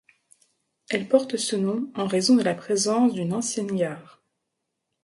Elle 0.89 1.07
porte 1.07 1.37
ce 1.37 1.55
nom 1.55 1.91
en 1.93 2.07
raison 2.07 2.35
de 2.35 2.41
la 2.41 2.55
présence 2.55 3.13
d'une 3.13 3.33
ancienne 3.33 3.77
gare. 3.77 4.23